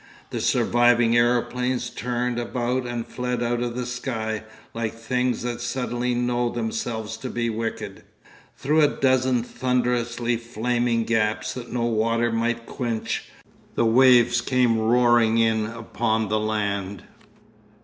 [0.31, 4.43] The surviving aeroplanes turned about and fled out of the sky,
[4.73, 8.01] like things that suddenly know themselves to be wicked....
[8.57, 13.25] Through a dozen thunderously flaming gaps that no water might quench,
[13.75, 17.03] the waves came roaring in upon the land....